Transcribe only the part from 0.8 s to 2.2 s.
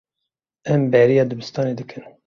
bêriya dibistanê dikin.